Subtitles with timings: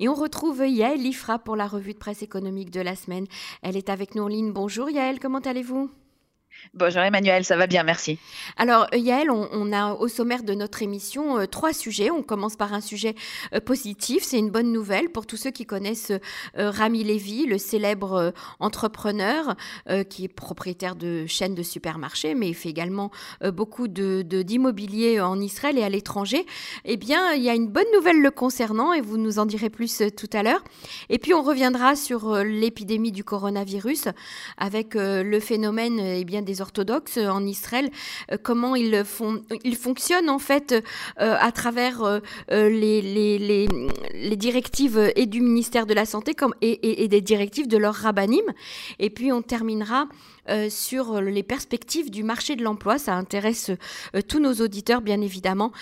[0.00, 3.26] Et on retrouve Yael Ifra pour la revue de presse économique de la semaine.
[3.62, 4.50] Elle est avec nous en ligne.
[4.50, 5.90] Bonjour Yael, comment allez-vous?
[6.72, 8.18] Bonjour Emmanuel, ça va bien, merci.
[8.56, 12.10] Alors euh, Yael, on, a au sommaire de notre émission euh, trois sujets.
[12.10, 13.14] On commence par un sujet
[13.54, 16.12] euh, positif, c'est une bonne nouvelle pour tous ceux qui connaissent
[16.54, 19.56] Rami Levy, le célèbre entrepreneur
[20.08, 23.10] qui est propriétaire de chaînes de supermarchés, mais il fait également
[23.42, 26.46] beaucoup de, d'immobilier en Israël et à l'étranger.
[26.84, 29.70] Eh bien, il y a une bonne nouvelle le concernant et vous nous en direz
[29.70, 30.62] plus tout à l'heure.
[31.08, 34.08] Et puis on reviendra sur l'épidémie du coronavirus
[34.56, 37.90] avec le phénomène eh bien, des orthodoxes en Israël,
[38.32, 43.68] euh, comment ils, font, ils fonctionnent en fait euh, à travers euh, les,
[44.36, 48.44] directives et du ministère de la Santé comme, et, des directives de leur rabbinim.
[48.98, 50.06] Et puis on terminera
[50.68, 52.98] sur les perspectives du marché de l'emploi.
[52.98, 53.70] Ça intéresse
[54.26, 55.72] tous nos auditeurs, bien évidemment.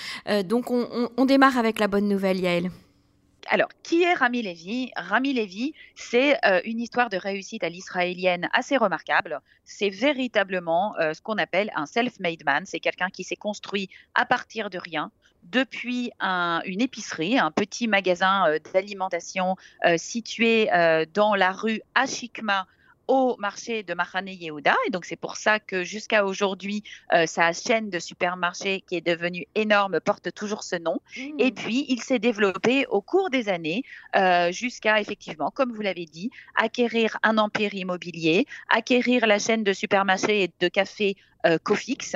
[0.44, 2.70] donc on, on démarre avec la bonne nouvelle, Yael.
[3.50, 8.48] Alors, qui est Rami Levy Rami Levy, c'est euh, une histoire de réussite à l'israélienne
[8.52, 9.40] assez remarquable.
[9.64, 12.64] C'est véritablement euh, ce qu'on appelle un self-made man.
[12.66, 15.10] C'est quelqu'un qui s'est construit à partir de rien
[15.44, 19.56] depuis une épicerie, un petit magasin euh, d'alimentation
[19.96, 20.68] situé
[21.14, 22.66] dans la rue Ashikma
[23.08, 24.76] au marché de Mahane Yehuda.
[24.86, 29.06] Et donc, c'est pour ça que jusqu'à aujourd'hui, euh, sa chaîne de supermarchés, qui est
[29.06, 31.00] devenue énorme, porte toujours ce nom.
[31.16, 31.40] Mmh.
[31.40, 33.82] Et puis, il s'est développé au cours des années
[34.14, 39.72] euh, jusqu'à, effectivement, comme vous l'avez dit, acquérir un empire immobilier, acquérir la chaîne de
[39.72, 42.14] supermarchés et de cafés euh, Cofix.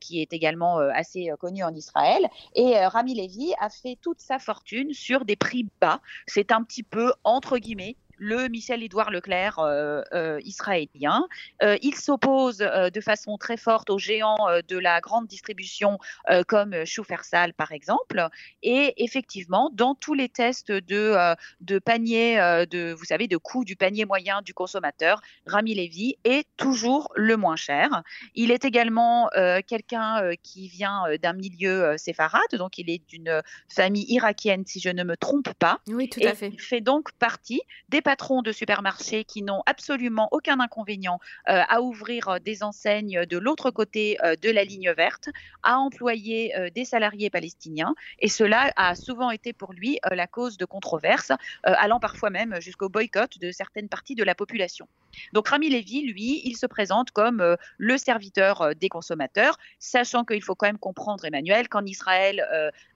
[0.00, 2.28] qui est également assez connu en Israël.
[2.56, 6.00] Et Rami Levy a fait toute sa fortune sur des prix bas.
[6.26, 11.26] C'est un petit peu, entre guillemets, le Michel-Édouard Leclerc euh, euh, israélien.
[11.62, 14.36] Euh, il s'oppose de façon très forte aux géants
[14.68, 15.98] de la grande distribution
[16.46, 18.26] comme Schufersal par exemple.
[18.62, 22.36] Et effectivement, dans tous les tests de, de panier,
[22.70, 27.36] de, vous savez, de coût du panier moyen du consommateur, Rami Levy est toujours le
[27.36, 28.02] moins cher.
[28.34, 29.30] Il est également
[29.66, 35.04] quelqu'un qui vient d'un milieu séfarade, donc il est d'une famille irakienne si je ne
[35.04, 35.80] me trompe pas.
[35.88, 36.50] Oui, tout à fait.
[36.52, 41.20] Il fait donc partie des patrons de supermarchés qui n'ont absolument aucun inconvénient
[41.50, 45.28] euh, à ouvrir euh, des enseignes de l'autre côté euh, de la ligne verte,
[45.62, 47.94] à employer des salariés palestiniens.
[48.18, 51.32] Et cela a souvent été pour lui la cause de controverses,
[51.64, 54.88] allant parfois même jusqu'au boycott de certaines parties de la population.
[55.32, 60.54] Donc Rami Levy, lui, il se présente comme le serviteur des consommateurs, sachant qu'il faut
[60.54, 62.44] quand même comprendre, Emmanuel, qu'en Israël,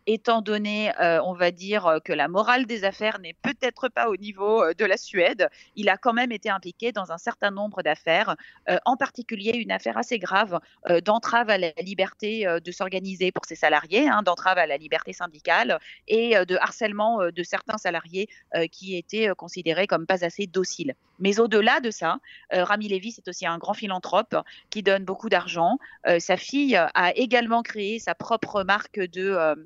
[0.06, 4.08] étant donné, euh, on va dire, euh, que la morale des affaires n'est peut-être pas
[4.08, 7.50] au niveau euh, de la Suède, il a quand même été impliqué dans un certain
[7.50, 8.36] nombre d'affaires,
[8.84, 10.60] en particulier une affaire assez grave
[11.04, 15.78] d'entrave à la liberté de s'organiser pour ses salariés, hein, d'entrave à la liberté syndicale
[16.08, 18.28] et de harcèlement de certains salariés
[18.70, 20.94] qui étaient considérés comme pas assez dociles.
[21.22, 22.18] Mais au-delà de ça,
[22.50, 24.36] Rami Levy, c'est aussi un grand philanthrope
[24.68, 25.78] qui donne beaucoup d'argent.
[26.18, 29.56] sa fille a également créé sa propre marque de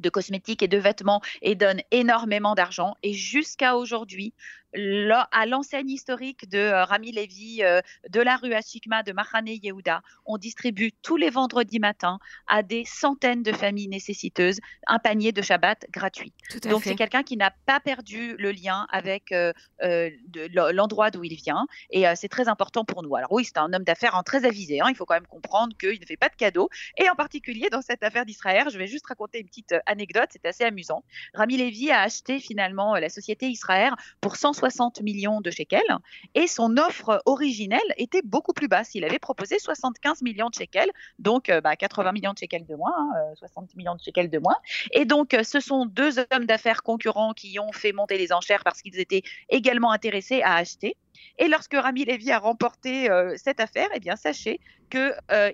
[0.00, 2.94] de cosmétiques et de vêtements et donne énormément d'argent.
[3.02, 4.32] Et jusqu'à aujourd'hui,
[4.72, 10.02] à l'enseigne historique de euh, Rami Levy, euh, de la rue Ashikma, de Mahane Yehuda,
[10.26, 15.42] on distribue tous les vendredis matins à des centaines de familles nécessiteuses un panier de
[15.42, 16.32] Shabbat gratuit.
[16.68, 19.52] Donc c'est quelqu'un qui n'a pas perdu le lien avec euh,
[20.72, 23.14] l'endroit d'où il vient et c'est très important pour nous.
[23.16, 24.80] Alors oui, c'est un homme d'affaires hein, très avisé.
[24.80, 24.86] Hein.
[24.88, 27.82] il faut quand même comprendre qu'il ne fait pas de cadeaux et en particulier dans
[27.82, 31.04] cette affaire d'Israël, je vais juste raconter une petite anecdote, c'est assez amusant.
[31.34, 35.82] Rami Levy a acheté finalement la société Israël pour 160 60 millions de shekels
[36.34, 38.94] et son offre originelle était beaucoup plus basse.
[38.94, 42.74] Il avait proposé 75 millions de shekels, donc 80 euh, bah, millions de shekels de
[42.74, 42.94] moins,
[43.36, 44.56] 60 hein, euh, millions de shekels de moins.
[44.92, 48.64] Et donc, euh, ce sont deux hommes d'affaires concurrents qui ont fait monter les enchères
[48.64, 50.96] parce qu'ils étaient également intéressés à acheter.
[51.38, 54.60] Et lorsque Rami Levy a remporté euh, cette affaire, eh bien, sachez
[54.90, 55.50] que euh,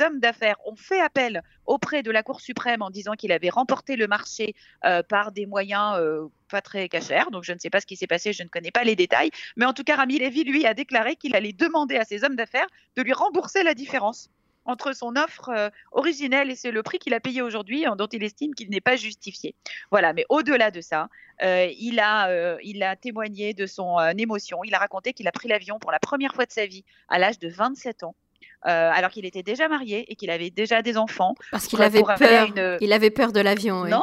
[0.00, 3.96] hommes d'affaires ont fait appel auprès de la Cour suprême en disant qu'il avait remporté
[3.96, 6.00] le marché euh, par des moyens
[6.48, 7.30] pas très cachers.
[7.30, 9.30] Donc, je ne sais pas ce qui s'est passé, je ne connais pas les détails.
[9.56, 12.36] Mais en tout cas, Rami Levy, lui, a déclaré qu'il allait demander à ces hommes
[12.36, 14.30] d'affaires de lui rembourser la différence
[14.68, 18.22] entre son offre euh, originelle et c'est le prix qu'il a payé aujourd'hui, dont il
[18.22, 19.54] estime qu'il n'est pas justifié.
[19.90, 21.08] Voilà, mais au-delà de ça,
[21.42, 24.58] euh, il, a, euh, il a témoigné de son émotion.
[24.64, 27.18] Il a raconté qu'il a pris l'avion pour la première fois de sa vie à
[27.18, 28.14] l'âge de 27 ans.
[28.62, 31.34] alors qu'il était déjà marié et qu'il avait déjà des enfants.
[31.50, 32.48] Parce qu'il avait peur.
[32.80, 33.86] Il avait peur de l'avion.
[33.86, 34.02] Non,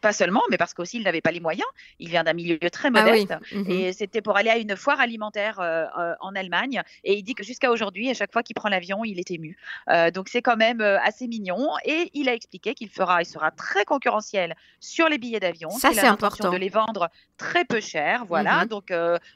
[0.00, 1.66] pas seulement, mais parce qu'aussi il n'avait pas les moyens.
[1.98, 3.70] Il vient d'un milieu très ah modeste mhm.
[3.70, 6.82] et c'était pour aller à une foire alimentaire euh, euh, en Allemagne.
[7.04, 9.56] Et il dit que jusqu'à aujourd'hui, à chaque fois qu'il prend l'avion, il est ému.
[9.90, 11.70] Euh, donc c'est quand même assez mignon.
[11.84, 15.70] Et il a expliqué qu'il fera, il sera très concurrentiel sur les billets d'avion.
[15.70, 18.24] Ça c'est important de les vendre très peu cher.
[18.26, 18.62] Voilà.
[18.62, 18.68] Mhm.
[18.68, 18.92] Donc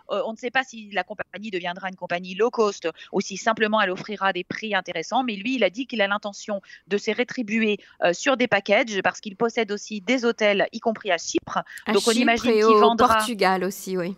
[0.08, 3.81] on ne sait pas si la compagnie deviendra une compagnie low cost ou si simplement
[3.81, 5.25] elle offrira des prix intéressants.
[5.25, 7.79] Mais lui, il a dit qu'il a l'intention de se rétribuer
[8.12, 11.60] sur des packages parce qu'il possède aussi des hôtels, y compris à Chypre.
[11.92, 13.08] Donc on imagine qu'il vendra.
[13.08, 14.16] Portugal aussi, oui.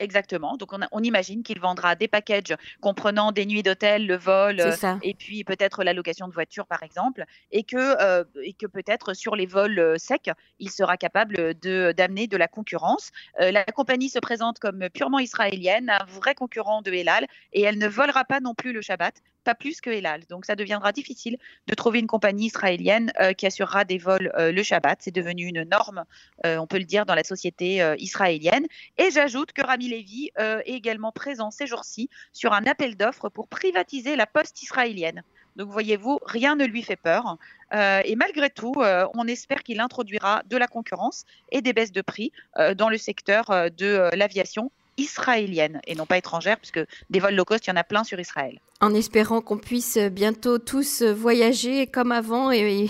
[0.00, 0.56] Exactement.
[0.56, 4.62] Donc, on, imagine qu'il vendra des packages comprenant des nuits d'hôtel, le vol,
[5.02, 9.12] et puis peut-être la location de voiture, par exemple, et que, euh, et que peut-être
[9.12, 13.10] sur les vols euh, secs, il sera capable de, d'amener de la concurrence.
[13.40, 17.76] Euh, la compagnie se présente comme purement israélienne, un vrai concurrent de Elal, et elle
[17.76, 19.14] ne volera pas non plus le Shabbat,
[19.50, 20.22] pas plus que Elal.
[20.28, 21.36] Donc ça deviendra difficile
[21.66, 24.98] de trouver une compagnie israélienne euh, qui assurera des vols euh, le Shabbat.
[25.00, 26.04] C'est devenu une norme,
[26.46, 28.66] euh, on peut le dire, dans la société israélienne.
[28.98, 33.48] Et j'ajoute que Rami Levy est également présent ces jours-ci sur un appel d'offres pour
[33.48, 35.22] privatiser la poste israélienne.
[35.56, 37.36] Donc voyez-vous, rien ne lui fait peur.
[37.72, 38.74] et malgré tout,
[39.14, 42.32] on espère qu'il introduira de la concurrence et des baisses de prix
[42.76, 44.70] dans le secteur de l'aviation
[45.00, 48.04] israélienne et non pas étrangère, puisque des vols low cost, il y en a plein
[48.04, 48.60] sur Israël.
[48.80, 52.88] En espérant qu'on puisse bientôt tous voyager comme avant et,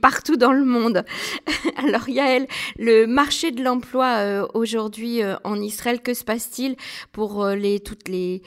[0.00, 1.04] partout dans le monde.
[1.76, 2.46] Alors Yael,
[2.78, 6.76] le marché de l'emploi euh, aujourd'hui euh, en Israël, que se passe-t-il
[7.12, 8.42] pour euh, toutes les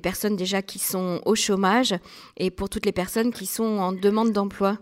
[0.00, 1.94] personnes déjà qui sont au chômage
[2.36, 4.78] et pour toutes les personnes qui sont en demande d'emploi?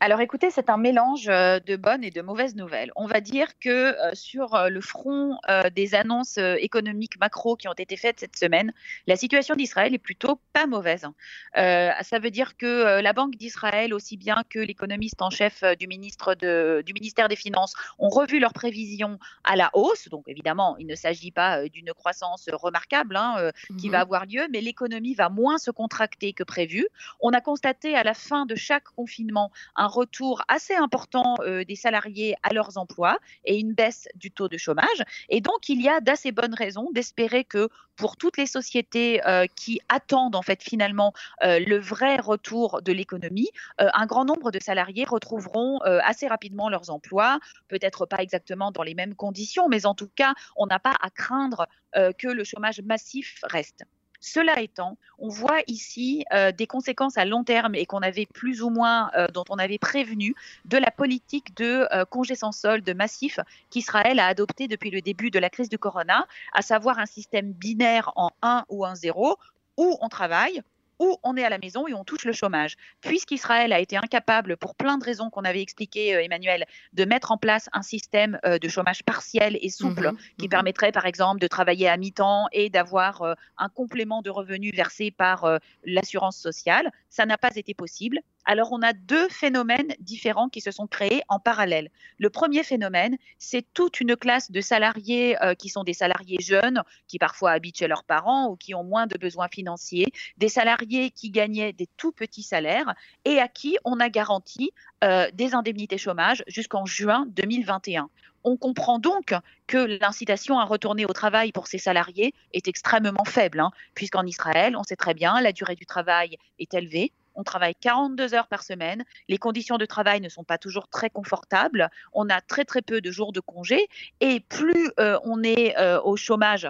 [0.00, 2.92] Alors écoutez, c'est un mélange euh, de bonnes et de mauvaises nouvelles.
[2.94, 5.36] On va dire que euh, sur euh, le front
[5.74, 8.72] des annonces économiques macro qui ont été faites cette semaine,
[9.06, 11.06] la situation d'Israël est plutôt pas mauvaise.
[11.54, 16.34] ça veut dire que la Banque d'Israël, aussi bien que l'économiste en chef du, ministre
[16.34, 20.08] du ministère des Finances, ont revu leurs prévisions à la hausse.
[20.08, 24.02] Donc évidemment, il ne s'agit pas d'une croissance remarquable hein, qui va mhm.
[24.02, 26.86] avoir lieu, mais l'économie va moins se contracter que prévu.
[27.20, 31.76] On a constaté à la fin de chaque confinement un retour assez important euh, des
[31.76, 35.02] salariés à leurs emplois et une baisse du taux de chômage.
[35.28, 39.46] Et donc, il y a d'assez bonnes raisons d'espérer que pour toutes les sociétés euh,
[39.56, 41.12] qui attendent en fait finalement
[41.42, 46.90] euh, le vrai retour de l'économie, un grand nombre de salariés retrouveront assez rapidement leurs
[46.90, 47.38] emplois,
[47.68, 51.10] peut-être pas exactement dans les mêmes conditions, mais en tout cas, on n'a pas à
[51.10, 53.84] craindre que le chômage massif reste.
[54.20, 58.62] Cela étant, on voit ici euh, des conséquences à long terme et qu'on avait plus
[58.62, 60.34] ou moins, euh, dont on avait prévenu,
[60.64, 63.38] de la politique de euh, congé sans solde massif
[63.70, 67.52] qu'Israël a adopté depuis le début de la crise du corona, à savoir un système
[67.52, 69.38] binaire en 1 ou 1 0
[69.76, 70.62] où on travaille,
[70.98, 72.76] ou on est à la maison et on touche le chômage.
[73.00, 77.32] Puisqu'Israël a été incapable, pour plein de raisons qu'on avait expliquées, euh, Emmanuel, de mettre
[77.32, 80.50] en place un système euh, de chômage partiel et souple mhm, qui mhm.
[80.50, 85.10] permettrait, par exemple, de travailler à mi-temps et d'avoir euh, un complément de revenus versé
[85.10, 88.20] par l'assurance sociale, ça n'a pas été possible.
[88.50, 91.90] Alors on a deux phénomènes différents qui se sont créés en parallèle.
[92.16, 96.82] Le premier phénomène, c'est toute une classe de salariés euh, qui sont des salariés jeunes,
[97.08, 100.06] qui parfois habitent leurs parents ou qui ont moins de besoins financiers,
[100.38, 102.94] des salariés qui gagnaient des tout petits salaires
[103.26, 104.70] et à qui on a garanti
[105.04, 108.08] euh, des indemnités chômage jusqu'en juin 2021.
[108.44, 109.34] On comprend donc
[109.66, 114.74] que l'incitation à retourner au travail pour ces salariés est extrêmement faible, hein, puisqu'en Israël,
[114.74, 118.64] on sait très bien, la durée du travail est élevée, on travaille 42 heures par
[118.64, 119.04] semaine.
[119.28, 121.88] Les conditions de travail ne sont pas toujours très confortables.
[122.12, 123.88] On a très très peu de jours de congé.
[124.20, 126.68] Et plus euh, on est euh, au chômage,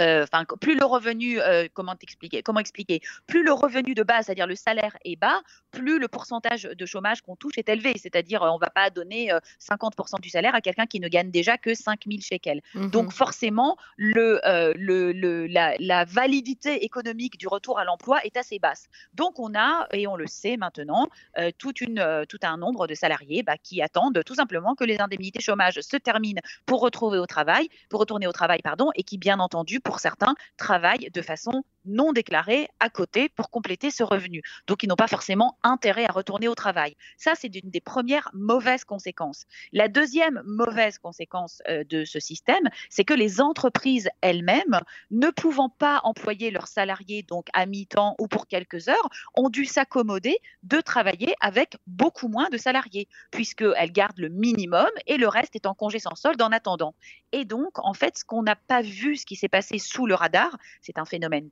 [0.00, 4.26] euh, enfin, plus le revenu, euh, comment expliquer, comment expliquer, plus le revenu de base,
[4.26, 7.94] c'est-à-dire le salaire est bas, plus le pourcentage de chômage qu'on touche est élevé.
[7.96, 11.58] C'est-à-dire, on ne va pas donner 50% du salaire à quelqu'un qui ne gagne déjà
[11.58, 12.60] que 5000 shekels.
[12.74, 18.24] Mmh Donc, forcément, le, euh, le, le la, la, validité économique du retour à l'emploi
[18.24, 18.88] est assez basse.
[19.14, 21.08] Donc, on a, et on le sait maintenant,
[21.58, 25.40] toute une, tout un nombre de salariés bah, qui attendent tout simplement que les indemnités
[25.40, 29.38] chômage se terminent pour retrouver au travail, pour retourner au travail, pardon, et qui, bien
[29.40, 34.42] entendu, pour certains, travaillent de façon non déclarés à côté pour compléter ce revenu.
[34.66, 36.96] Donc, ils n'ont pas forcément intérêt à retourner au travail.
[37.16, 39.44] Ça, c'est une des premières mauvaises conséquences.
[39.72, 45.68] La deuxième mauvaise conséquence euh, de ce système, c'est que les entreprises elles-mêmes, ne pouvant
[45.68, 50.80] pas employer leurs salariés donc à mi-temps ou pour quelques heures, ont dû s'accommoder de
[50.80, 55.74] travailler avec beaucoup moins de salariés, puisqu'elles gardent le minimum et le reste est en
[55.74, 56.94] congé sans solde en attendant.
[57.32, 60.14] Et donc, en fait, ce qu'on n'a pas vu, ce qui s'est passé sous le
[60.14, 61.48] radar, c'est un phénomène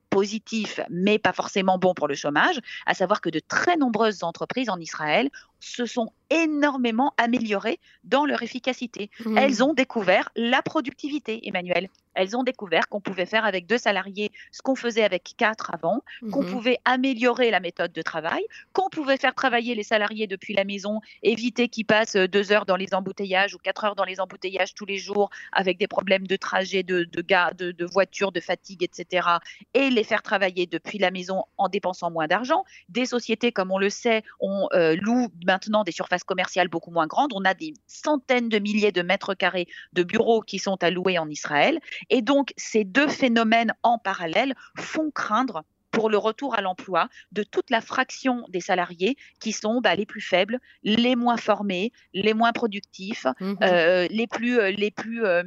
[0.91, 4.79] mais pas forcément bon pour le chômage, à savoir que de très nombreuses entreprises en
[4.79, 9.11] Israël se sont énormément améliorées dans leur efficacité.
[9.25, 9.39] Mmh.
[9.39, 11.89] Elles ont découvert la productivité, Emmanuel.
[12.15, 16.03] Elles ont découvert qu'on pouvait faire avec deux salariés ce qu'on faisait avec quatre avant,
[16.33, 16.51] qu'on Mhm.
[16.51, 21.01] pouvait améliorer la méthode de travail, qu'on pouvait faire travailler les salariés depuis la maison,
[21.23, 24.87] éviter qu'ils passent deux heures dans les embouteillages ou quatre heures dans les embouteillages tous
[24.87, 27.23] les jours avec des problèmes de trajet, de, de,
[27.57, 29.29] de, de voiture, de fatigue, etc.
[29.75, 32.65] Et les faire travailler depuis la maison en dépensant moins d'argent.
[32.89, 37.07] Des sociétés, comme on le sait, on euh, loue maintenant des surfaces commerciales beaucoup moins
[37.07, 37.33] grandes.
[37.35, 41.29] On a des centaines de milliers de mètres carrés de bureaux qui sont alloués en
[41.29, 41.81] Israël.
[42.09, 47.43] Et donc, ces deux phénomènes en parallèle font craindre pour le retour à l'emploi de
[47.43, 52.33] toute la fraction des salariés qui sont bah, les plus faibles, les moins formés, les
[52.33, 53.57] moins productifs, Mhm.
[53.65, 55.43] euh, les plus, euh, les plus euh,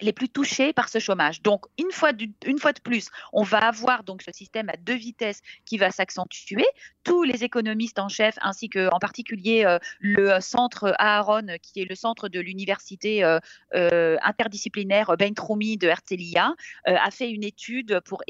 [0.00, 1.42] les plus touchés par ce chômage.
[1.42, 2.10] Donc, une fois,
[2.46, 5.90] une fois de plus, on va avoir donc ce système à deux vitesses qui va
[5.90, 6.66] s'accentuer.
[7.04, 11.88] Tous les économistes en chef, ainsi que en particulier euh, le centre Aaron, qui est
[11.88, 13.38] le centre de l'université euh,
[13.74, 16.54] euh, interdisciplinaire Bentroumi de Herzliya,
[16.86, 18.22] a fait une étude pour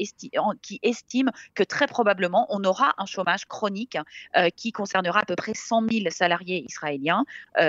[0.61, 3.97] qui estime que très probablement on aura un chômage chronique
[4.55, 7.25] qui concernera à peu près 100 000 salariés israéliens.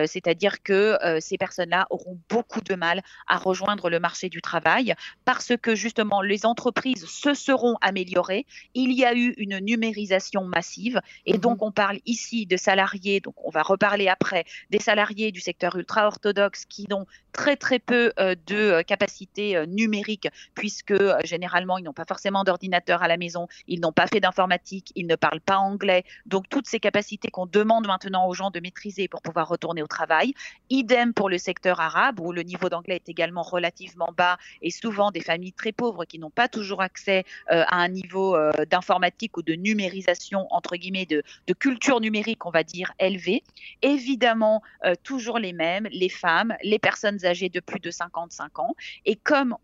[0.06, 4.94] C'est-à-dire que ces personnes-là auront beaucoup de mal à rejoindre le marché du travail
[5.24, 8.46] parce que justement les entreprises se seront améliorées.
[8.74, 11.40] Il y a eu une numérisation massive et Mhm.
[11.40, 15.76] donc on parle ici de salariés, donc on va reparler après, des salariés du secteur
[15.76, 21.78] ultra-orthodoxe qui n'ont très très peu euh, de euh, capacité euh, numérique puisque euh, généralement
[21.78, 25.16] ils n'ont pas forcément d'ordinateur à la maison, ils n'ont pas fait d'informatique, ils ne
[25.16, 26.04] parlent pas anglais.
[26.26, 29.86] Donc toutes ces capacités qu'on demande maintenant aux gens de maîtriser pour pouvoir retourner au
[29.86, 30.34] travail.
[30.70, 33.81] Idem pour le secteur arabe où le niveau d'anglais est également relativement
[34.16, 37.88] bas et souvent des familles très pauvres qui n'ont pas toujours accès euh, à un
[37.88, 41.22] niveau euh, d'informatique ou de numérisation entre guillemets de,
[41.58, 43.44] culture numérique on va dire élevé.
[43.82, 48.74] Évidemment euh, toujours les mêmes, les femmes, les personnes âgées de plus de 55 ans
[49.04, 49.56] et comme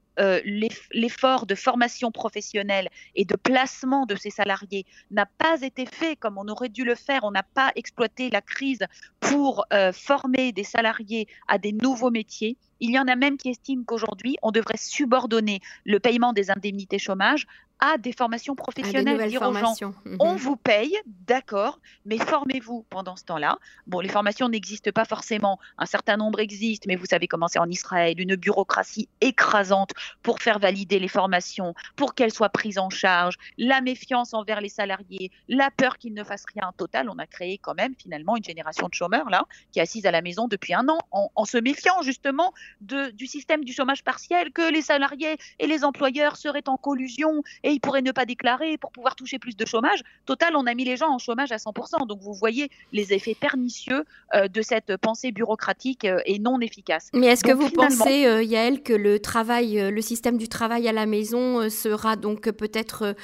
[0.45, 6.17] l'eff- l'effort de formation professionnelle et de placement de ces salariés n'a pas été fait
[6.17, 7.21] comme on aurait dû le faire.
[7.23, 8.85] On n'a pas exploité la crise
[9.21, 12.57] pour former des salariés à des nouveaux métiers.
[12.81, 16.99] Il y en a même qui estiment qu'aujourd'hui, on devrait subordonner le paiement des indemnités
[16.99, 17.47] chômage
[17.81, 19.21] à des formations des professionnelles.
[19.23, 19.95] aux gens, formations.
[20.05, 20.17] Mhm.
[20.21, 23.59] on vous paye, d'accord, mais formez-vous pendant ce temps-là.
[23.87, 27.59] Bon, les formations n'existent pas forcément, un certain nombre existent, mais vous savez comment c'est
[27.59, 29.91] en Israël, une bureaucratie écrasante
[30.23, 34.69] pour faire valider les formations, pour qu'elles soient prises en charge, la méfiance envers les
[34.69, 36.73] salariés, la peur qu'ils ne fassent rien.
[36.77, 40.07] Total, on a créé quand même finalement une génération de chômeurs là, qui est assise
[40.07, 43.73] à la maison depuis un an, en, en se méfiant justement de, du système du
[43.73, 48.13] chômage partiel, que les salariés et les employeurs seraient en collusion et ils pourraient ne
[48.13, 50.01] pas déclarer pour pouvoir toucher plus de chômage.
[50.27, 52.07] Total, on a mis les gens en chômage à 100%.
[52.07, 57.09] Donc vous voyez les effets pernicieux euh, de cette pensée bureaucratique euh, et non efficace.
[57.15, 60.89] Mais est-ce que vous finalement- pensez, euh, Yael, que le travail, le système du travail
[60.89, 63.15] à la maison sera donc peut-être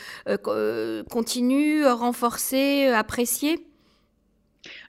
[0.43, 3.67] co- continu, renforcé, apprécié?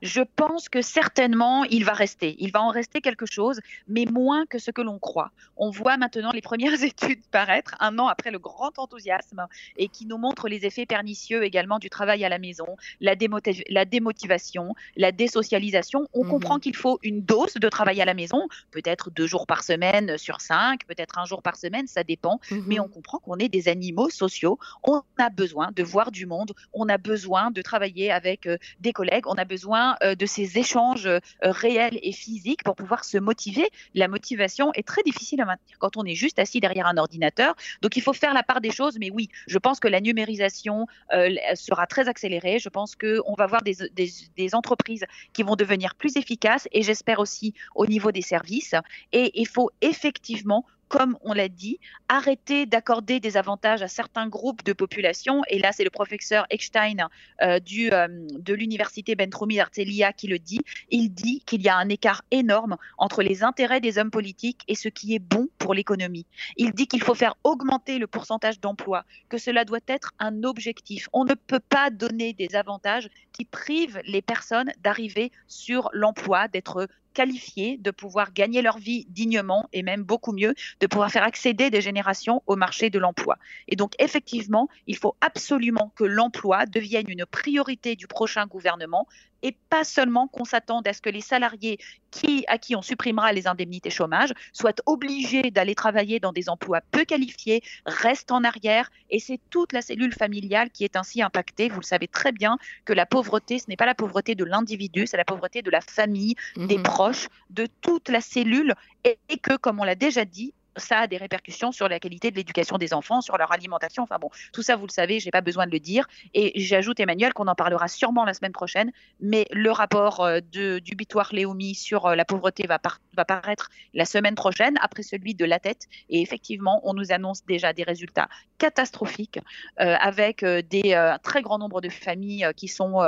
[0.01, 2.35] Je pense que certainement, il va rester.
[2.39, 5.31] Il va en rester quelque chose, mais moins que ce que l'on croit.
[5.57, 9.47] On voit maintenant les premières études paraître un an après le grand enthousiasme
[9.77, 13.63] et qui nous montrent les effets pernicieux également du travail à la maison, la, démotiv-
[13.69, 16.07] la démotivation, la désocialisation.
[16.13, 16.29] On Mhm.
[16.29, 20.17] comprend qu'il faut une dose de travail à la maison, peut-être deux jours par semaine
[20.17, 23.67] sur cinq, peut-être un jour par semaine, ça dépend mais on comprend qu'on est des
[23.67, 24.57] animaux sociaux.
[24.83, 28.93] On a besoin de voir du monde, on a besoin de travailler avec euh, des
[28.93, 33.17] collègues, on a besoin euh, de ces échanges euh, réels et physiques pour pouvoir se
[33.17, 33.67] motiver.
[33.93, 37.55] La motivation est très difficile à maintenir quand on est juste assis derrière un ordinateur.
[37.81, 40.87] Donc il faut faire la part des choses, mais oui, je pense que la numérisation
[41.13, 42.59] euh, sera très accélérée.
[42.59, 46.81] Je pense qu'on va voir des, des, des entreprises qui vont devenir plus efficaces et
[46.81, 48.75] j'espère aussi au niveau des services.
[49.11, 54.63] Et il faut effectivement comme on l'a dit, arrêter d'accorder des avantages à certains groupes
[54.63, 55.41] de population.
[55.49, 57.09] Et là, c'est le professeur Eckstein
[57.41, 57.59] euh,
[57.91, 58.07] euh,
[58.39, 60.61] de l'université Bentroumi d'Artelia qui le dit.
[60.91, 64.75] Il dit qu'il y a un écart énorme entre les intérêts des hommes politiques et
[64.75, 66.25] ce qui est bon pour l'économie.
[66.55, 71.09] Il dit qu'il faut faire augmenter le pourcentage d'emplois, que cela doit être un objectif.
[71.11, 76.87] On ne peut pas donner des avantages qui privent les personnes d'arriver sur l'emploi, d'être
[77.15, 81.71] qualifiés, de pouvoir gagner leur vie dignement et même beaucoup mieux, de pouvoir faire accéder
[81.71, 83.39] des générations au marché de l'emploi.
[83.67, 89.07] Et donc, effectivement, il faut absolument que l'emploi devienne une priorité du prochain gouvernement,
[89.41, 91.77] et pas seulement qu'on s'attende à ce que les salariés
[92.11, 96.81] qui, à qui on supprimera les indemnités chômage soient obligés d'aller travailler dans des emplois
[96.91, 101.69] peu qualifiés, restent en arrière et c'est toute la cellule familiale qui est ainsi impactée.
[101.69, 105.07] Vous le savez très bien que la pauvreté, ce n'est pas la pauvreté de l'individu,
[105.07, 108.73] c'est la pauvreté de la famille, des mmh proches, de toute la cellule
[109.03, 112.35] et que, comme on l'a déjà dit, ça a des répercussions sur la qualité de
[112.35, 114.03] l'éducation des enfants, sur leur alimentation.
[114.03, 116.07] Enfin bon, tout ça, vous le savez, je n'ai pas besoin de le dire.
[116.33, 120.79] Et j'ajoute, Emmanuel, qu'on en parlera sûrement la semaine prochaine, mais le rapport euh, de,
[120.79, 122.79] du Bitoire Léomi sur euh, la pauvreté va,
[123.15, 125.87] va paraître la semaine prochaine, après celui de la tête.
[126.09, 128.27] Et effectivement, on nous annonce déjà des résultats
[128.57, 129.39] catastrophiques,
[129.79, 133.01] euh, avec des très grand nombre de familles qui sont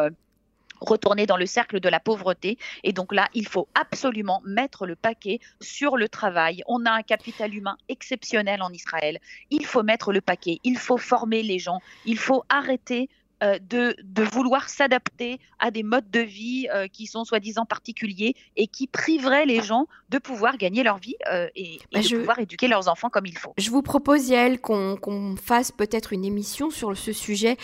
[0.81, 2.57] retourner dans le cercle de la pauvreté.
[2.83, 6.63] Et donc là, il faut absolument mettre le paquet sur le travail.
[6.67, 9.19] On a un capital humain exceptionnel en Israël.
[9.49, 13.09] Il faut mettre le paquet, il faut former les gens, il faut arrêter
[13.43, 18.35] euh, de, de, vouloir s'adapter à des modes de vie euh, qui sont soi-disant particuliers
[18.55, 22.39] et qui priveraient les gens de pouvoir gagner leur vie euh, et, bah, de pouvoir
[22.39, 23.53] éduquer leurs enfants comme il faut.
[23.59, 27.57] Je vous propose, Yael, qu'on fasse peut-être une émission sur ce sujet,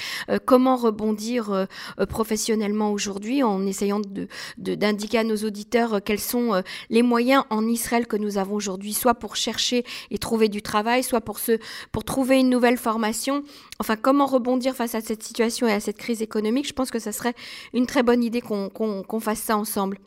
[0.46, 1.68] comment rebondir
[2.08, 4.00] professionnellement aujourd'hui, en essayant
[4.58, 8.94] d'indiquer de, à nos auditeurs quels sont les moyens en Israël que nous avons aujourd'hui,
[8.94, 11.60] soit pour chercher et trouver du travail, soit pour, se,
[11.92, 13.44] pour trouver une nouvelle formation.
[13.80, 17.00] Enfin, comment rebondir face à cette situation et à cette crise économique, je pense que
[17.00, 17.34] ça serait
[17.74, 19.98] une très bonne idée qu'on fasse ça ensemble.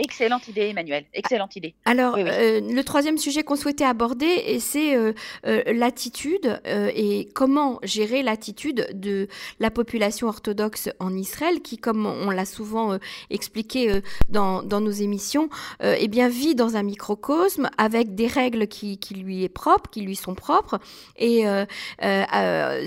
[0.00, 1.06] Excellente idée, Emmanuel.
[1.12, 1.74] Excellente idée.
[1.84, 5.12] Alors, euh, le troisième sujet qu'on souhaitait aborder, c'est euh,
[5.44, 9.26] euh, l'attitude et comment gérer l'attitude de
[9.58, 12.96] la population orthodoxe en Israël, qui, comme on l'a souvent
[13.30, 15.48] expliqué dans, dans, nos émissions,
[15.82, 20.02] eh bien vit dans un microcosme avec des règles qui, qui, lui est propre, qui
[20.02, 20.78] lui sont propres,
[21.16, 21.44] et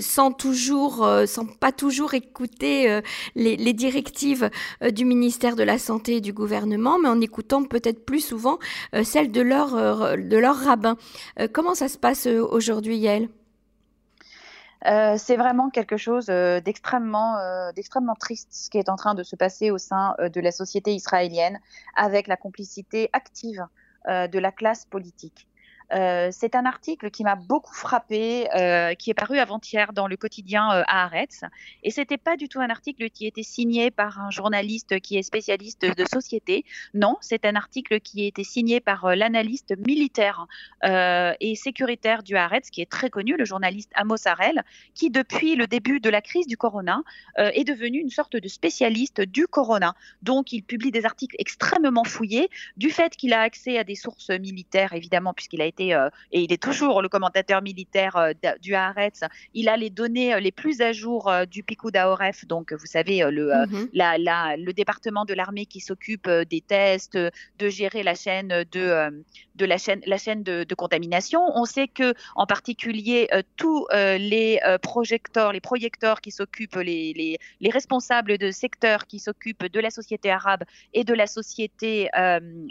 [0.00, 3.00] sans toujours, sans pas toujours écouter
[3.34, 4.50] les, les, directives
[4.90, 8.58] du ministère de la Santé et du gouvernement mais en écoutant peut-être plus souvent
[8.94, 10.96] euh, celles de leur, euh, de leur rabbin.
[11.38, 13.28] Euh, comment ça se passe aujourd'hui, Yael?
[14.84, 17.36] C'est vraiment quelque chose d'extrêmement
[18.18, 21.60] triste ce qui est en train de se passer au sein de la société israélienne
[21.94, 23.64] avec la complicité active
[24.08, 25.46] de la classe politique.
[25.92, 30.16] Euh, c'est un article qui m'a beaucoup frappé, euh, qui est paru avant-hier dans le
[30.16, 31.42] quotidien euh, Haaretz.
[31.82, 35.22] Et c'était pas du tout un article qui était signé par un journaliste qui est
[35.22, 36.64] spécialiste de société.
[36.94, 40.46] Non, c'est un article qui été signé par euh, l'analyste militaire
[41.40, 44.62] et sécuritaire du Haaretz, qui est très connu, le journaliste Amos Harel,
[44.94, 47.02] qui depuis le début de la crise du corona
[47.36, 49.94] est devenu une sorte de spécialiste du corona.
[50.22, 54.30] Donc, il publie des articles extrêmement fouillés du fait qu'il a accès à des sources
[54.30, 58.74] militaires, évidemment, puisqu'il a été euh, et il est toujours le commentateur militaire euh, du
[58.74, 59.20] Haaretz.
[59.54, 63.24] Il a les données euh, les plus à jour du Picou Aoref, donc vous savez
[63.30, 63.88] le, mhm.
[63.92, 69.22] le département de l'armée qui s'occupe des tests, de gérer la chaîne de,
[69.54, 71.40] de la chaîne, la chaîne de, contamination.
[71.54, 77.70] On sait que en particulier tous les projecteurs, les projecteurs qui s'occupent, les, les, les,
[77.70, 82.08] responsables de secteurs qui s'occupent de la société arabe et de la société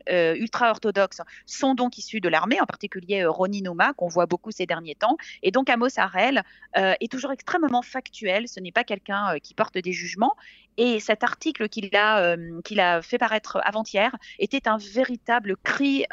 [0.10, 4.52] ultra-orthodoxe sont donc issus de l'armée, en particulier particulier euh, Ronnie Nouma, qu'on voit beaucoup
[4.52, 5.18] ces derniers temps.
[5.44, 6.44] Et donc Amos Harel
[6.78, 8.48] euh, est toujours extrêmement factuel.
[8.48, 10.36] Ce n'est pas quelqu'un euh, qui porte des jugements.
[10.78, 16.06] Et cet article qu'il a, qu'il a fait paraître avant-hier était un véritable cri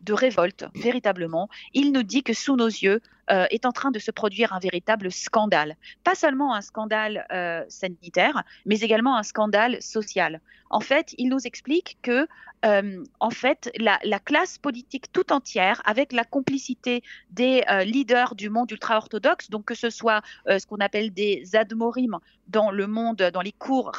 [0.00, 1.48] de révolte, véritablement.
[1.72, 5.10] Il nous dit que sous nos yeux est en train de se produire un véritable
[5.10, 5.76] scandale.
[6.04, 7.26] Pas seulement un scandale
[7.68, 10.40] sanitaire, mais également un scandale social.
[10.70, 12.26] En fait, il nous explique que
[12.64, 18.48] euh, en fait, la, classe politique tout entière, avec la complicité des euh, leaders du
[18.48, 23.30] monde ultra-orthodoxe, donc que ce soit euh, ce qu'on appelle des admorim dans le monde,
[23.32, 23.92] dans les cours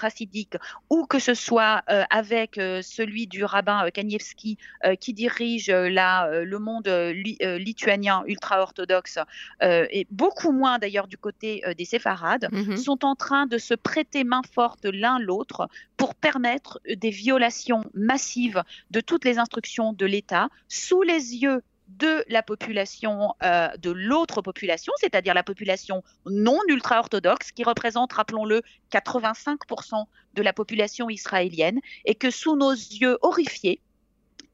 [0.89, 4.58] ou que ce soit avec celui du rabbin Kanievski
[4.99, 9.19] qui dirige la, le monde lituanien ultra-orthodoxe,
[9.62, 12.77] et beaucoup moins d'ailleurs du côté des séfarades, mm-hmm.
[12.77, 18.63] sont en train de se prêter main forte l'un l'autre pour permettre des violations massives
[18.91, 24.41] de toutes les instructions de l'État sous les yeux de la population, euh, de l'autre
[24.41, 32.15] population, c'est-à-dire la population non ultra-orthodoxe, qui représente, rappelons-le, 85% de la population israélienne, et
[32.15, 33.82] que sous nos yeux horrifiés,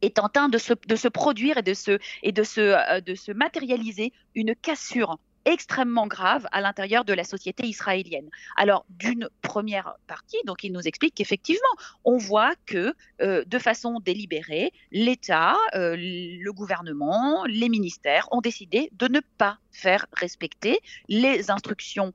[0.01, 0.73] est en train de se,
[1.07, 7.65] produire et euh, de se matérialiser une cassure extrêmement grave à l'intérieur de la société
[7.65, 8.29] israélienne.
[8.55, 11.61] Alors, d'une première partie, donc il nous explique qu'effectivement,
[12.03, 18.89] on voit que euh, de façon délibérée, l'État, euh, le gouvernement, les ministères ont décidé
[18.93, 22.13] de ne pas faire respecter les instructions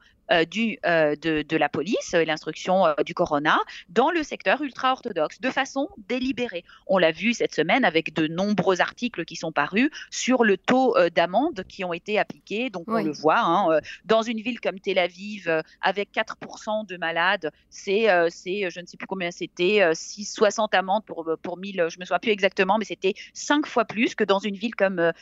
[0.50, 3.58] du, de, de, la police et l'instruction du corona
[3.88, 6.64] dans le secteur ultra-orthodoxe de façon délibérée.
[6.86, 10.96] On l'a vu cette semaine avec de nombreux articles qui sont parus sur le taux
[11.14, 12.70] d'amende qui ont été appliqués.
[12.70, 17.50] Donc on le voit, hein, dans une ville comme Tel Aviv, avec 4% de malades,
[17.70, 22.04] c'est, je ne sais plus combien c'était, 6, 60 amendes pour, pour 1000, je me
[22.04, 25.12] souviens plus exactement, mais c'était 5 fois plus que dans une ville comme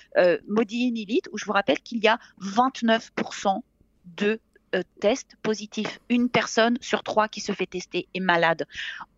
[0.48, 3.60] Modi'in Illit, où je vous rappelle qu'il y a 29%
[4.16, 4.40] de
[4.74, 6.00] euh, tests positifs.
[6.08, 8.66] Une personne sur trois qui se fait tester est malade.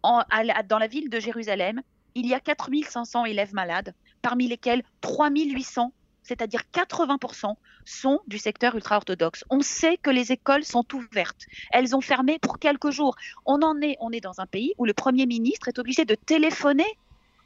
[0.03, 1.83] dans la ville de Jérusalem,
[2.15, 5.93] il y a 4500 élèves malades, parmi lesquels 3800
[6.27, 9.45] c'est-à-dire 80%, sont du secteur ultra-orthodoxe.
[9.49, 11.47] On sait que les écoles sont ouvertes.
[11.71, 13.15] Elles ont fermé pour quelques jours.
[13.47, 16.17] On en est, on est dans un pays où le Premier ministre est obligé de
[16.17, 16.99] téléphoner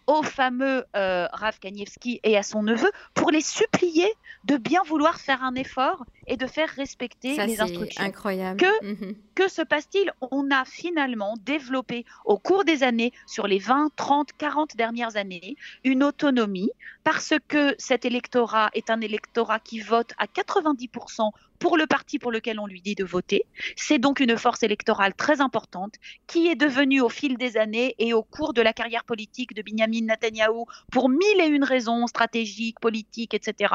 [0.07, 4.11] au fameux euh, Rav Kanievski et à son neveu pour les supplier
[4.45, 8.03] de bien vouloir faire un effort et de faire respecter les instructions.
[8.03, 8.61] Incroyable.
[8.61, 9.17] Que, mhm.
[9.35, 10.11] que se passe-t-il?
[10.31, 15.57] On a finalement développé au cours des années, sur les 20, 30, 40 dernières années,
[15.83, 16.71] une autonomie
[17.03, 22.33] parce que cet électorat est un électorat qui vote à 90% pour le parti pour
[22.33, 23.45] lequel on lui dit de voter.
[23.77, 25.95] C'est donc une force électorale très importante
[26.27, 29.63] qui est devenue au fil des années et au cours de la carrière politique de
[29.63, 33.75] Benjamin Netanyahu, pour mille et une raisons stratégiques, politiques, etc.,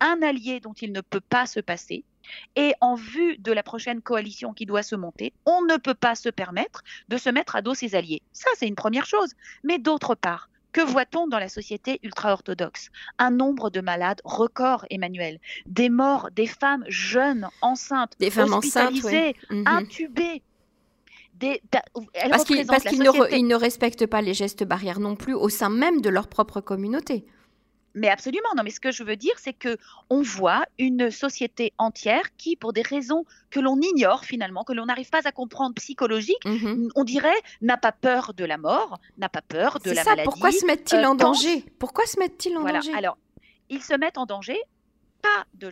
[0.00, 1.93] un allié dont il ne peut pas se passer.
[2.56, 6.14] Et en vue de la prochaine coalition qui doit se monter, on ne peut pas
[6.14, 8.22] se permettre de se mettre à dos ses alliés.
[8.32, 9.30] Ça, c'est une première chose.
[9.62, 12.90] Mais d'autre part, que voit-on dans la société ultra-orthodoxe?
[13.18, 15.38] Un nombre de malades record, Emmanuel.
[15.66, 19.66] Des morts, des femmes jeunes, enceintes, des femmes hospitalisées, mhm.
[19.66, 20.42] intubées.
[21.34, 21.62] Des,
[22.30, 26.08] parce qu'ils ne, ne, respectent pas les gestes barrières non plus au sein même de
[26.08, 27.24] leur propre communauté.
[27.94, 28.62] Mais absolument, non.
[28.64, 29.76] Mais ce que je veux dire, c'est que
[30.10, 34.86] on voit une société entière qui, pour des raisons que l'on ignore finalement, que l'on
[34.86, 36.90] n'arrive pas à comprendre psychologiques, mhm.
[36.94, 37.28] on dirait
[37.62, 40.24] n'a pas peur de la mort, n'a pas peur de la ça, maladie.
[40.24, 41.64] Pourquoi se mettent-ils en euh, danger?
[41.78, 42.80] Pourquoi se mettent-ils en voilà.
[42.80, 42.94] danger?
[42.94, 43.16] Alors,
[43.70, 44.58] ils se mettent en danger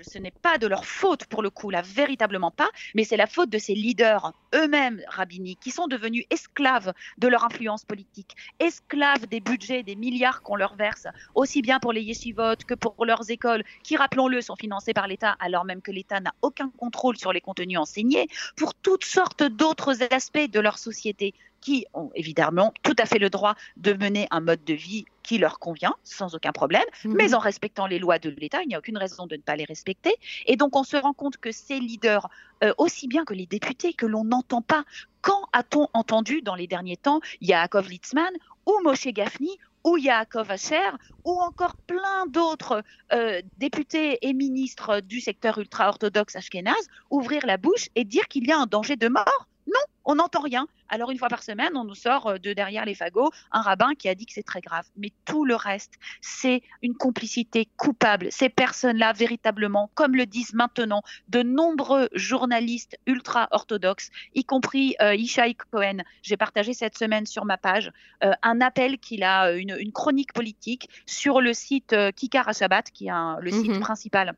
[0.03, 3.27] ce n'est pas de leur faute pour le coup, là, véritablement pas, mais c'est la
[3.27, 9.27] faute de ces leaders eux-mêmes rabbiniques qui sont devenus esclaves de leur influence politique, esclaves
[9.27, 13.31] des budgets, des milliards qu'on leur verse, aussi bien pour les yeshivot que pour leurs
[13.31, 17.33] écoles, qui, rappelons-le, sont financées par l'État, alors même que l'État n'a aucun contrôle sur
[17.33, 22.97] les contenus enseignés, pour toutes sortes d'autres aspects de leur société qui ont évidemment tout
[22.99, 26.53] à fait le droit de mener un mode de vie qui leur convient sans aucun
[26.53, 27.15] problème, mhm.
[27.15, 29.57] mais en respectant les lois de l'État, il n'y a aucune raison de ne pas
[29.57, 30.15] les respecter.
[30.47, 32.29] Et donc on se rend compte que ces leaders,
[32.63, 34.85] euh, aussi bien que les députés, que l'on n'entend pas,
[35.23, 38.33] quand a-t-on entendu dans les derniers temps Yaakov Litzman
[38.67, 40.91] ou Moshe Gafni ou Yaakov Asher,
[41.25, 47.89] ou encore plein d'autres euh, députés et ministres du secteur ultra-orthodoxe ashkénaze ouvrir la bouche
[47.95, 50.67] et dire qu'il y a un danger de mort non, on n'entend rien.
[50.89, 53.95] Alors une fois par semaine, on nous sort euh, de derrière les fagots un rabbin
[53.95, 54.85] qui a dit que c'est très grave.
[54.97, 58.29] Mais tout le reste, c'est une complicité coupable.
[58.31, 65.55] Ces personnes-là, véritablement, comme le disent maintenant de nombreux journalistes ultra-orthodoxes, y compris euh, Ishaï
[65.55, 67.93] Cohen, j'ai partagé cette semaine sur ma page
[68.25, 73.13] euh, un appel qu'il a, une, chronique politique sur le site Kikar Shabbat, qui est
[73.41, 73.81] le site mhm.
[73.81, 74.35] principal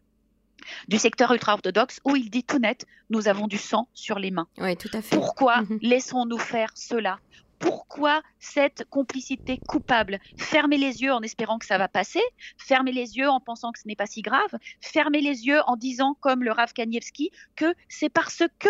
[0.89, 4.49] du secteur ultra-orthodoxe où il dit tout net, nous avons du sang sur les mains.
[4.59, 5.17] Oui, tout à fait.
[5.17, 5.79] Pourquoi mhm.
[5.83, 7.19] laissons-nous faire cela?
[7.59, 10.19] Pourquoi cette complicité coupable?
[10.37, 12.21] Fermer les yeux en espérant que ça va passer,
[12.59, 15.77] fermer les yeux en pensant que ce n'est pas si grave, fermer les yeux en
[15.77, 18.69] disant, comme le Rav Kanievski, que c'est parce que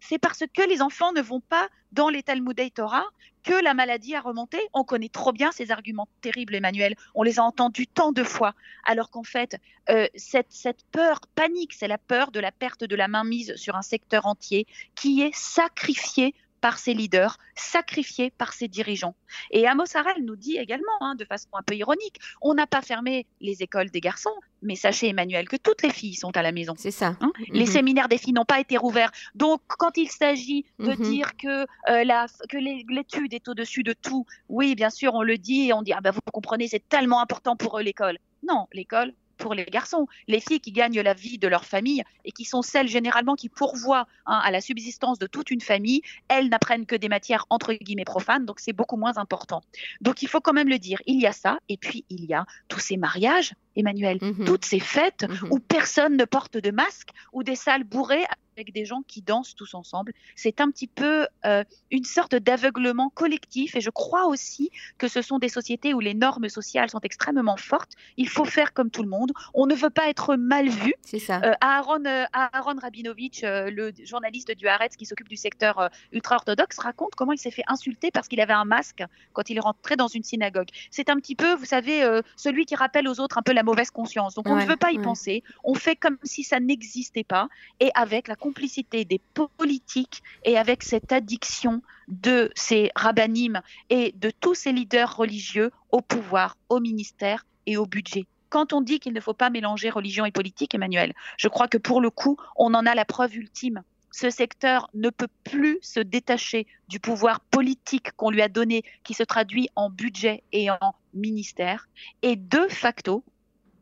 [0.00, 3.06] c'est parce que les enfants ne vont pas dans les Talmudei Torah
[3.42, 4.58] que la maladie a remonté.
[4.74, 6.94] On connaît trop bien ces arguments terribles, Emmanuel.
[7.14, 8.54] On les a entendus tant de fois.
[8.84, 9.56] Alors qu'en fait,
[9.88, 13.82] euh, cette, peur panique, c'est la peur de la perte de la mainmise sur un
[13.82, 19.14] secteur entier qui est sacrifié par ses leaders, sacrifiés par ses dirigeants.
[19.50, 22.82] Et Amos Harel nous dit également, hein, de façon un peu ironique, on n'a pas
[22.82, 26.52] fermé les écoles des garçons, mais sachez Emmanuel que toutes les filles sont à la
[26.52, 26.74] maison.
[26.76, 27.16] C'est ça.
[27.20, 27.32] Hein.
[27.50, 27.72] les mhm.
[27.72, 29.12] séminaires des filles n'ont pas été rouverts.
[29.34, 31.02] Donc quand il s'agit de mhm.
[31.02, 35.38] dire que, euh, la, que l'étude est au-dessus de tout, oui, bien sûr, on le
[35.38, 38.18] dit et on dit, ah ben vous comprenez, c'est tellement important pour eux l'école.
[38.42, 40.06] Non, l'école, pour les garçons.
[40.26, 43.48] Les filles qui gagnent la vie de leur famille et qui sont celles généralement qui
[43.48, 47.72] pourvoient hein, à la subsistance de toute une famille, elles n'apprennent que des matières entre
[47.72, 49.62] guillemets profanes, donc c'est beaucoup moins important.
[50.00, 52.34] Donc il faut quand même le dire, il y a ça, et puis il y
[52.34, 54.44] a tous ces mariages, Emmanuel, mhm.
[54.44, 55.48] toutes ces fêtes mhm.
[55.50, 58.24] où personne ne porte de masque, où des salles bourrées
[58.58, 60.12] avec des gens qui dansent tous ensemble.
[60.34, 65.22] C'est un petit peu euh, une sorte d'aveuglement collectif et je crois aussi que ce
[65.22, 67.92] sont des sociétés où les normes sociales sont extrêmement fortes.
[68.16, 69.32] Il faut faire comme tout le monde.
[69.54, 70.92] On ne veut pas être mal vu.
[71.02, 71.40] C'est ça.
[71.44, 77.14] Euh, Aaron, euh, Aaron Rabinovitch, le journaliste du Haaretz qui s'occupe du secteur ultra-orthodoxe, raconte
[77.14, 80.24] comment il s'est fait insulter parce qu'il avait un masque quand il rentré dans une
[80.24, 80.68] synagogue.
[80.90, 82.04] C'est un petit peu, vous savez,
[82.36, 84.34] celui qui rappelle aux autres un peu la mauvaise conscience.
[84.34, 85.44] Donc on ne veut pas y penser.
[85.62, 89.20] On fait comme si ça n'existait pas et avec la complicité des
[89.58, 96.00] politiques et avec cette addiction de ces rabbinimes et de tous ces leaders religieux au
[96.00, 98.24] pouvoir, au ministère et au budget.
[98.48, 101.76] Quand on dit qu'il ne faut pas mélanger religion et politique, Emmanuel, je crois que
[101.76, 103.82] pour le coup, on en a la preuve ultime.
[104.10, 109.12] Ce secteur ne peut plus se détacher du pouvoir politique qu'on lui a donné, qui
[109.12, 111.86] se traduit en budget et en ministère.
[112.22, 113.22] Et de facto,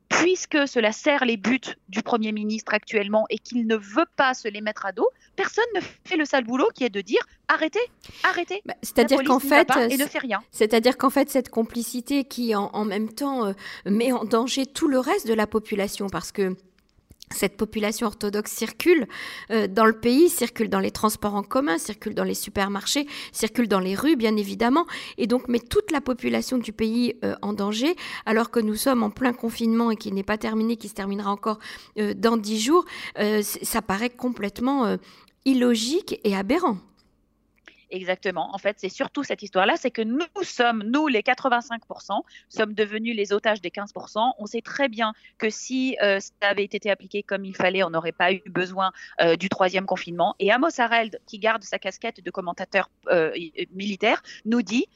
[0.09, 4.49] puisque cela sert les buts du Premier ministre actuellement et qu'il ne veut pas se
[4.49, 7.81] les mettre à dos, personne ne fait le sale boulot qui est de dire arrêtez,
[8.23, 8.62] arrêtez.
[8.64, 10.42] Bah, c'est-à-dire qu'en fait, et ne fait rien.
[10.51, 13.53] C'est-à-dire qu'en fait, cette complicité qui en, même temps euh,
[13.85, 16.57] met en danger tout le reste de la population, parce que
[17.33, 19.07] cette population orthodoxe circule
[19.51, 23.69] euh, dans le pays, circule dans les transports en commun, circule dans les supermarchés, circule
[23.69, 24.87] dans les rues, bien évidemment,
[25.19, 29.03] et donc met toute la population du pays euh, en danger, alors que nous sommes
[29.03, 31.59] en plein confinement et qui n'est pas terminé, qui se terminera encore
[31.99, 32.85] euh, dans dix jours.
[33.43, 34.97] ça paraît complètement
[35.45, 36.79] illogique et aberrant.
[37.90, 38.53] Exactement.
[38.53, 43.16] En fait, c'est surtout cette histoire-là, c'est que nous sommes, nous les 85%, sommes devenus
[43.16, 44.33] les otages des 15%.
[44.38, 47.90] On sait très bien que si euh, ça avait été appliqué comme il fallait, on
[47.90, 50.35] n'aurait pas eu besoin euh, du troisième confinement.
[50.40, 53.33] Et Amos Harald, qui garde sa casquette de commentateur euh,
[53.72, 54.87] militaire, nous dit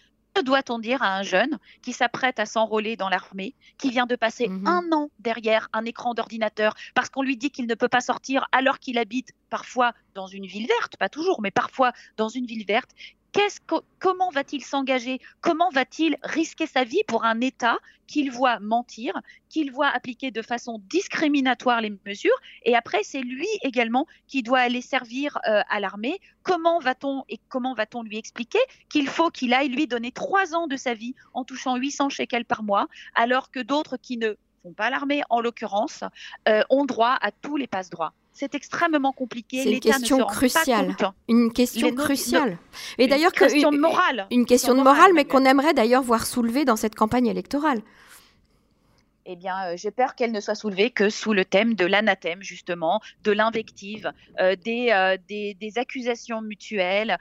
[0.44, 4.48] doit-on dire à un jeune qui s'apprête à s'enrôler dans l'armée, qui vient de passer
[4.48, 4.66] mhm.
[4.66, 8.46] un an derrière un écran d'ordinateur parce qu'on lui dit qu'il ne peut pas sortir
[8.52, 12.64] alors qu'il habite parfois dans une ville verte, pas toujours, mais parfois dans une ville
[12.66, 12.90] verte,
[13.98, 15.20] comment va-t-il s'engager?
[15.40, 20.42] Comment va-t-il risquer sa vie pour un État qu'il voit mentir, qu'il voit appliquer de
[20.42, 22.38] façon discriminatoire les mesures?
[22.64, 26.18] Et après, c'est lui également qui doit aller servir euh, à l'armée.
[26.42, 30.76] Comment va-t-on comment va-t-on lui expliquer qu'il faut qu'il aille lui donner trois ans de
[30.76, 34.90] sa vie en touchant 800 shekels par mois, alors que d'autres qui ne font pas
[34.90, 36.04] l'armée, en l'occurrence,
[36.48, 39.62] euh, ont droit à tous les passe-droits c'est extrêmement compliqué.
[39.64, 40.96] C'est une question cruciale.
[41.28, 42.58] Une question cruciale.
[42.96, 44.26] Et d'ailleurs, une question de morale.
[44.30, 47.82] Une question de morale, mais qu'on aimerait d'ailleurs voir soulevée dans cette campagne électorale
[49.26, 52.42] eh bien, euh, j'ai peur qu'elle ne soit soulevée que sous le thème de l'anathème,
[52.42, 57.18] justement, de l'invective, euh, euh, des, accusations mutuelles,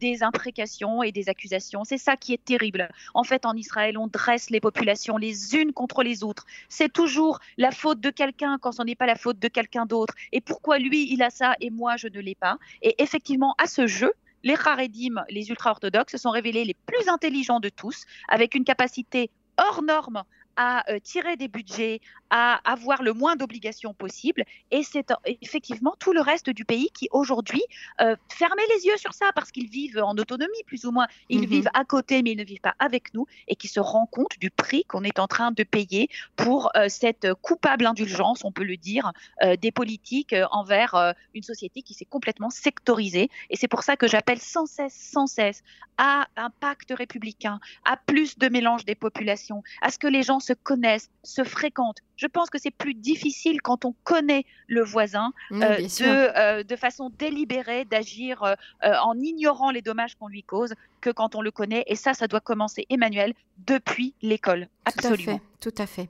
[0.00, 1.84] des imprécations et des accusations.
[1.84, 2.88] C'est ça qui est terrible.
[3.14, 6.46] En fait, en Israël, on dresse les populations les unes contre les autres.
[6.68, 10.14] C'est toujours la faute de quelqu'un quand ce n'est pas la faute de quelqu'un d'autre.
[10.32, 12.58] Et pourquoi lui, il a ça et moi, je ne l'ai pas?
[12.82, 14.12] Et effectivement, à ce jeu,
[14.42, 19.30] les Haredim, les ultra-orthodoxes, se sont révélés les plus intelligents de tous, avec une capacité
[19.58, 20.24] hors norme
[20.56, 24.44] à euh, tirer des budgets, à avoir le moins d'obligations possible.
[24.70, 27.62] Et c'est effectivement tout le reste du pays qui aujourd'hui
[28.00, 31.06] euh, fermait les yeux sur ça parce qu'ils vivent en autonomie plus ou moins.
[31.28, 31.46] Ils mhm.
[31.46, 34.38] vivent à côté mais ils ne vivent pas avec nous et qui se rendent compte
[34.38, 38.64] du prix qu'on est en train de payer pour euh, cette coupable indulgence, on peut
[38.64, 39.12] le dire,
[39.60, 43.28] des politiques envers une société qui s'est complètement sectorisée.
[43.50, 45.62] Et c'est pour ça que j'appelle sans cesse, sans cesse
[45.98, 50.40] à un pacte républicain, à plus de mélange des populations, à ce que les gens
[50.42, 51.98] se connaissent, se fréquentent.
[52.16, 56.76] Je pense que c'est plus difficile quand on connaît le voisin euh, de, euh, de,
[56.76, 58.54] façon délibérée d'agir euh,
[59.02, 61.84] en ignorant les dommages qu'on lui cause que quand on le connaît.
[61.86, 63.34] Et ça, ça doit commencer, Emmanuel,
[63.66, 64.68] depuis l'école.
[64.84, 65.40] Absolument.
[65.60, 66.08] Tout à fait.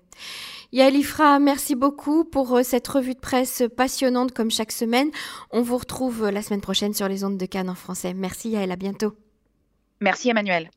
[0.72, 5.10] Yael Ifra, merci beaucoup pour cette revue de presse passionnante comme chaque semaine.
[5.50, 8.14] On vous retrouve la semaine prochaine sur les ondes de Cannes en français.
[8.14, 9.14] Merci Yael, à bientôt.
[10.00, 10.70] Merci Emmanuel.